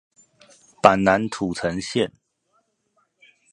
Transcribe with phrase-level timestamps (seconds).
[0.81, 2.09] 板南土城線